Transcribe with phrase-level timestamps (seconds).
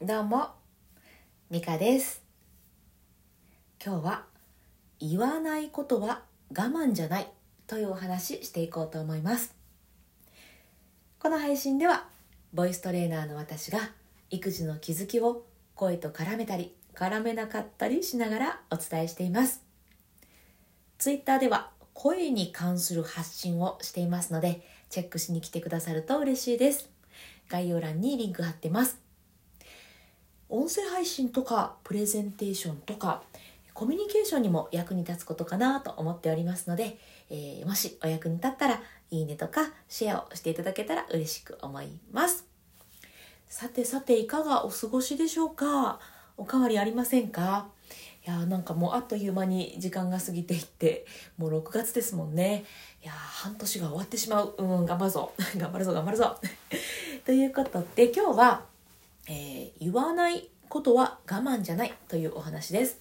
[0.00, 0.50] どうも、
[1.50, 2.22] ミカです。
[3.84, 4.26] 今日は、
[5.00, 7.28] 言わないことは我慢じゃない
[7.66, 9.56] というお話していこうと思います。
[11.18, 12.06] この配信では、
[12.54, 13.90] ボイストレーナーの私が
[14.30, 19.64] 育児の気づきを声と絡めたり、絡めなかったりしながらお伝えしています。
[20.98, 26.88] ツイッターでは声に関する発信をしていますので、チェックしに来てくださると嬉しいです。
[27.48, 29.07] 概要欄にリンク貼ってます。
[30.48, 33.22] 音声配信とかプレゼンテーションとか
[33.74, 36.98] コミュニケーションにも役に立つことかなと思っておりますので、
[37.30, 38.80] えーもしお役に立ったら
[39.10, 42.44] いいねとかシェアをしていただけたら嬉しく思います。
[43.48, 46.00] さてさていかがお過ごしでしょうか？
[46.36, 47.68] おかわりありませんか？
[48.26, 51.06] いやなんかもうあっという間に時間が過ぎていって
[51.38, 52.64] もう6月ですもんね。
[53.02, 54.54] いや半年が終わってしまう。
[54.58, 55.32] うん 頑張るぞ。
[55.56, 56.36] 頑張るぞ頑張るぞ。
[57.24, 58.64] ということで今日は
[59.28, 63.00] えー言わないことは我慢じゃないというお話です。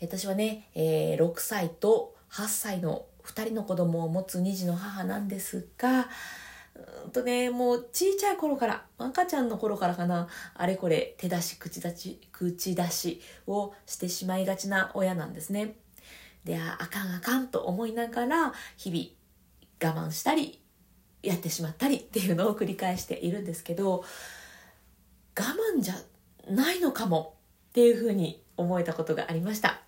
[0.00, 6.08] 私はね、えー6歳と8歳の2人の子供を持つ2児の母なんですが、
[7.04, 15.76] うんとね、もう小さい頃から、赤ちゃんの頃からかな、あれこれ手出し、口出し、口出しをしてしまいがちな親なんですね。
[16.44, 20.60] で、ああかんあかんと思いながら、日々我慢したり、
[21.22, 24.04] やってしまったりっていうのを繰り返しているんですけど、
[25.38, 25.42] 我
[25.76, 25.94] 慢じゃ
[26.48, 27.34] ないのかも
[27.70, 29.80] っていうふうに思えたことがありました。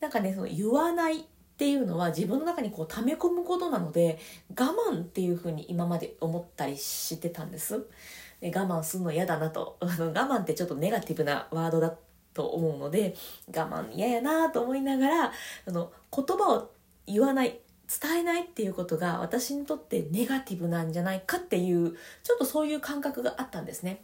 [0.00, 1.24] なんかねその言わないっ
[1.56, 4.18] ていうのは自分の中にこう溜め込むことなので
[4.50, 7.84] 我慢っていうふうに今まで思ったりしてたんです。
[8.40, 9.76] で我慢するの嫌だなと。
[9.82, 11.96] 我慢ってちょっとネガティブなワードだ
[12.34, 13.16] と思うので
[13.48, 15.24] 我慢嫌やなと思いながら
[15.66, 16.70] あの言葉を
[17.06, 17.58] 言わない
[18.00, 24.02] 伝えないっていうことが私にとってネガティブなんじゃないかっていうちょっとそういう感覚があったんですね。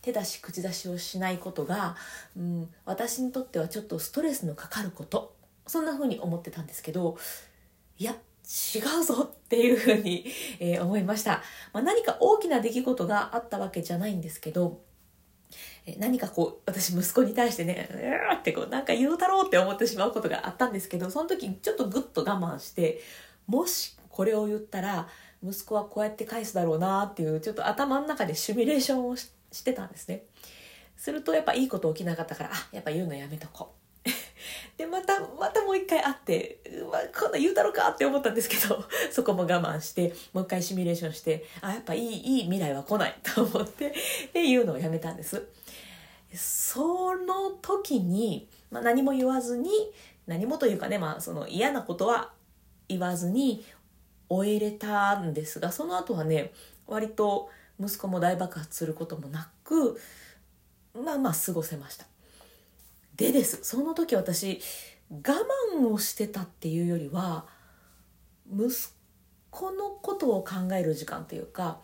[0.00, 1.94] 手出し口出しをしないことが、
[2.36, 5.36] うん、私にとってはちょっとストレスのかかること。
[5.66, 7.16] そんな風に思ってたんですけど
[7.98, 10.26] いや違うぞっていう風に、
[10.58, 14.80] えー思いました、まあ、何か大きな出来事があったわけじゃないんですけど
[15.86, 23.00] え何かこう私息子に対してねうーってこうなんか言うたろうって思ってしまうことがあったんですけどその時ちょっとグッと我慢して
[23.46, 25.08] もしこれを言ったら
[25.42, 30.24] 息子はこうやって返すだろうなっていうちょっと頭の中でシミュレーションをししてたんですね。
[30.96, 33.81] するとやっぱいいこと起きなかったからあやっぱ言うのやめとこう。
[34.76, 43.94] でまたまたもう一回会ってうわこんな言うだろかって思ったんですけど そこも我慢してもう一回シミュレーションしてあやっぱいいいい未来は来ない と思って
[44.32, 45.46] で言うのをやめたんです。
[46.34, 49.70] その時に、まあ、何も言わずに
[50.26, 52.32] 何もというかね、まあ、その嫌なことは
[52.88, 53.66] 言わずに
[54.30, 56.54] 終えれたんですがその後はね
[56.86, 60.00] 割と息子も大爆発することもなく
[60.94, 62.06] まあまあ過ごせました。
[63.16, 64.60] でですその時私
[65.10, 65.34] 我
[65.74, 67.46] 慢をしてたっていうよりは
[68.50, 68.70] 息
[69.50, 71.80] 子のことを考える時間というか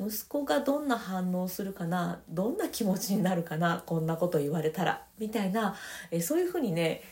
[0.00, 5.76] 息子がどんな反応するかなどんな気持ちになるかなこんなこと言われたらみたいな
[6.10, 7.02] えそういうふうにね、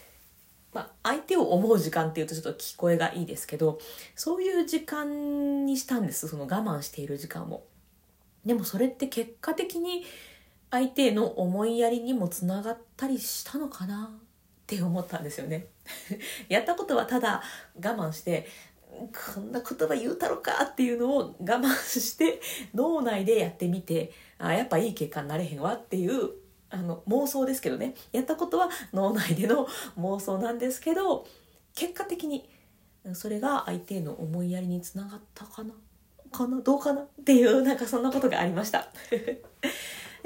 [0.73, 3.79] まあ、相手を思う時間っていうとちょっと聞こえがいいですけど
[4.15, 7.65] そういう時間にしたんですその我慢している時間を。
[8.45, 10.05] でもそれって結果的に
[10.77, 14.25] 相手の思いやりにもつながったりしたのかなっ
[14.67, 15.69] て思ったんですよね。
[16.51, 17.43] やったことはただ
[17.77, 18.47] 我慢して
[19.35, 22.41] こんな言葉言うたろかっていうのを我慢して
[22.75, 26.33] 脳内でやってみてあやっぱいい結果になれへんわっていう
[26.69, 29.67] あの妄想ですけどねやったことは脳内での
[29.99, 31.27] 妄想なんですけど
[31.75, 32.51] 結果的に
[33.15, 35.73] それが相手への思いやりにつながったかな
[36.31, 38.89] かなどうかなっていうなんかそんなことがありました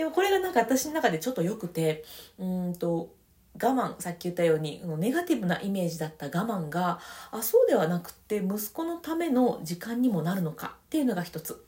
[0.01, 2.05] でもこれがなんか私の中でちょっと良くて
[2.39, 3.13] うんと
[3.55, 7.01] 我慢さっき言ったようにネガティブなイメージだった我慢が
[7.31, 11.63] あそうではなくて息子のための時間にもなるのかっていうのが一つ。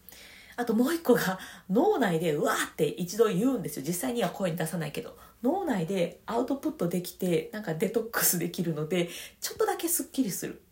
[0.56, 1.38] あともう一個が
[1.69, 3.84] 脳内でうわーって一度言うんですよ。
[3.87, 5.14] 実際には声に出さないけど。
[5.43, 9.11] 脳内でアウトプットできてなんかデトックスできるので
[9.43, 10.62] ちょっとだけすっきりする。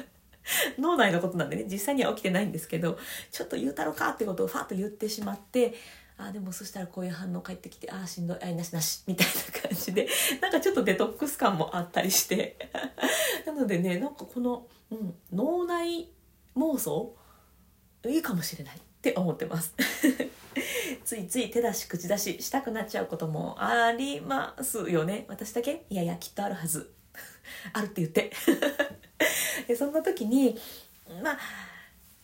[0.78, 2.98] 脳内のことなんでね実際には起きてないんですけど
[3.30, 5.74] ちょっと言うたろかってことをファッと言ってしまって
[6.18, 10.08] あでもそしたらこういう反応返ってきてあーしんどいあなしなしみたいな感じで
[10.40, 12.56] なんかちょっとデトックス感もあったりして。
[13.46, 16.10] なのでねなんかこの、うん、脳内
[16.56, 17.14] 妄想
[18.06, 19.74] いいかもしれないって思ってます。
[21.04, 25.24] ついつい手出し口出ししたくなっちゃうこともありますよね。
[25.28, 25.84] 私だけ？
[25.90, 26.92] いやいやきっとあるはず。
[27.72, 28.32] あるって言って。
[29.76, 30.58] そんな時に
[31.22, 31.38] まあ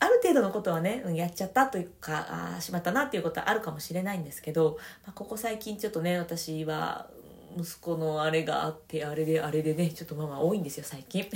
[0.02, 7.08] ある程度のことはね、やっちゃったというか、あしまったなっていうことはあるかもしれないんですけど、まあ、ここ最近ちょっとね、私は、
[7.56, 11.26] 息子のあれがあって、あれであれでね、ちょっとママ多いんですよ、最近。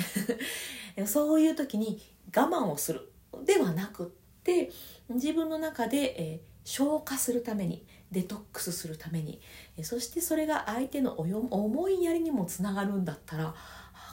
[1.07, 2.01] そういう時に
[2.35, 3.13] 我慢をする
[3.45, 4.07] ではなくっ
[4.43, 4.71] て、
[5.11, 9.41] 自分の中で、えー消化するためにデトックスするために
[9.83, 13.55] そしてそれが相手の思いやりにもつながるんだったら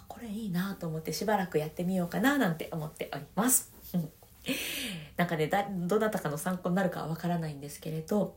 [0.07, 3.71] これいいなと思ってしばらくやってみようかななんて思っております。
[3.95, 4.09] うん
[5.17, 8.35] なんかねだどなたかの参考になるかはわからないんですけれど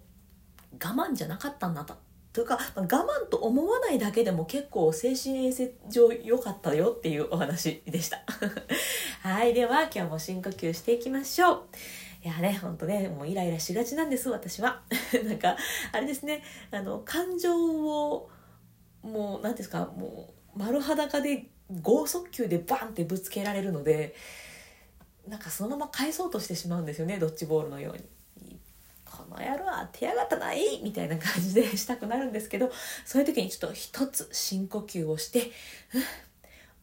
[0.73, 1.95] 我慢じゃなかったんだと。
[2.33, 8.21] というか我慢と思わないだけでも結構精神衛生上良かったよっていうお話でした。
[9.27, 11.65] はいでは今日も深呼吸していきましょう。
[12.27, 14.83] いやね、ほんとね、もうイライラしがちなんです、私は。
[15.25, 15.57] なんか、
[15.93, 16.43] あれですね、
[16.73, 18.29] あの、感情を、
[19.03, 21.47] もう、何ですか、もう、丸裸で、
[21.83, 24.17] 剛速球でバンってぶつけられるので、
[25.29, 28.05] なんかそのまま返そうとしてしまうんですよね、ドッジボールのように。
[29.05, 32.71] この野郎は手やがったないみたいな感じでしたくなるんですけど、
[33.05, 35.53] そういう時にちょっと一つ深呼吸をして、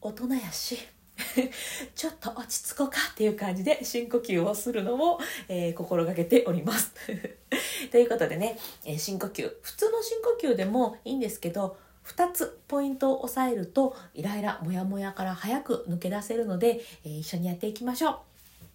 [0.01, 0.77] 大人やし、
[1.95, 6.93] ちょっと落ち着こうかっていう感じで深呼吸をするのも、えー、心がけております。
[7.91, 18.32] ということでね、えー、深呼吸普通の深呼吸でもいいんですけど2つポイントを押さえるとイライラモヤモヤから早く抜け出せるので、えー、一緒にやっていきましょう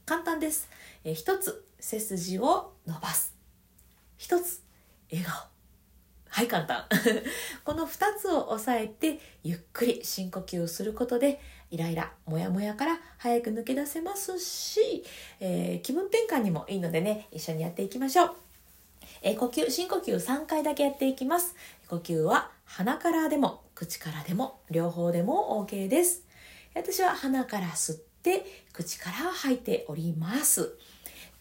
[0.08, 0.70] 簡単です、
[1.04, 3.36] えー、1つ背筋を伸ばす。
[4.18, 4.62] 1つ
[5.12, 5.34] 笑顔。
[6.30, 6.86] はい簡単。
[7.62, 15.04] この2つを押さえてゆっくり深呼吸をすることでイライラモヤモヤから早く抜け出せますし、
[15.40, 18.36] えー、気分転換にもいいのでね一緒にやっていきましょう、
[19.20, 21.54] えー、呼吸深呼吸3回だけやっていきます。
[21.86, 26.24] 呼吸は鼻からでも口からでも両方でも OK です。
[26.74, 28.07] 私は鼻から吸って
[28.72, 30.76] 口から吐いております。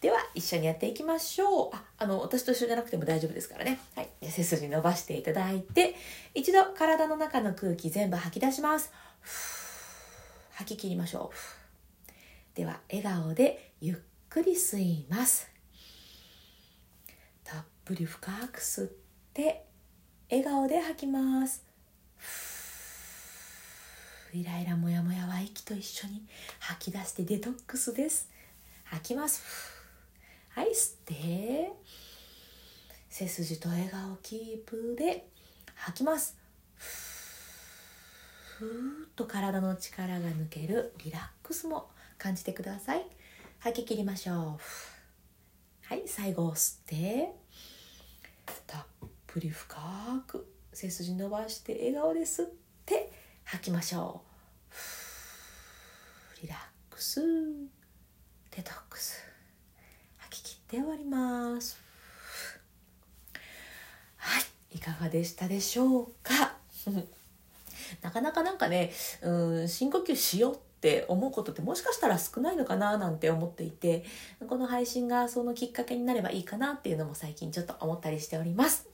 [0.00, 1.70] では一緒にやっていきましょう。
[1.72, 3.80] ああの私と一緒じゃなくても大丈夫ですからね。
[3.96, 4.08] はい。
[4.22, 5.94] 背筋伸ばしていただいて
[6.34, 8.92] 一度体の中の空気全部吐き出します。
[10.52, 12.56] 吐き切りましょう。
[12.56, 13.96] では笑顔でゆっ
[14.28, 15.50] くり吸います。
[17.44, 18.90] たっぷり深く吸っ
[19.34, 19.64] て
[20.30, 21.64] 笑顔で吐きます。
[24.34, 26.22] イライラモヤモヤは息と一緒に
[26.58, 28.28] 吐き出してデトックスです。
[28.84, 29.42] 吐きます。
[30.50, 31.72] はい吸って。
[33.08, 35.28] 背筋と笑顔キープで
[35.74, 36.36] 吐きます。
[38.58, 41.88] ふーっと体の力が抜けるリラックスも
[42.18, 43.06] 感じてください。
[43.60, 44.36] 吐き切りましょう。
[45.86, 47.32] はい最後吸って。
[48.66, 48.86] たっ
[49.26, 49.76] ぷり深
[50.26, 52.50] く背筋伸ばして笑顔で吸っ
[52.84, 53.10] て。
[53.50, 54.20] 吐きましょ
[56.38, 56.42] う。
[56.42, 56.58] リラッ
[56.90, 57.22] クス。
[58.54, 59.24] デトックス。
[60.18, 61.80] 吐き切っております。
[64.18, 64.38] は
[64.70, 64.76] い。
[64.76, 66.56] いかがでしたでしょうか？
[68.02, 68.92] なかなかなんかね
[69.22, 69.30] う
[69.62, 74.04] ん深呼吸しようって思うことってもしかしたら少ないのかななんて思っていて
[74.46, 78.86] この配信がそのきっかけになればいいかなっていうのも最近ちょっと思ったりしております。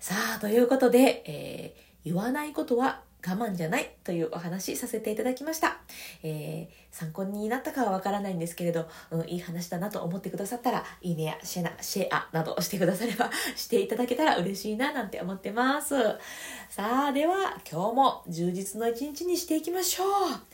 [0.00, 5.78] さあということで、えー、言わないことは我慢じゃないというお話させていただきました。
[6.22, 15.94] えー、参考になったかはわからないんですけれど、うん、いい話だなと思ってくださったら、いいねやシェナ、シェアなどしてくだされば、していただけたら嬉しいななんて思ってます。
[16.70, 20.06] さあ、では今日も充実の一日にしていきましょう。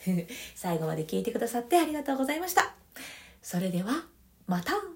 [0.57, 2.75] 最後まで聞いてくださってありがとうございました。
[3.43, 4.07] それでは、
[4.47, 4.92] また